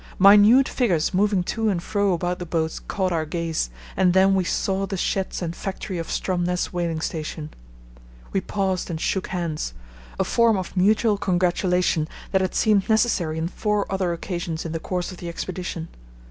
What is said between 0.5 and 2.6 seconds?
figures moving to and fro about the